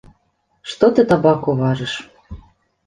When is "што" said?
0.71-0.89